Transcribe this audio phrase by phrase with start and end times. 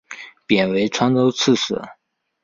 [0.47, 1.79] 贬为川州刺史。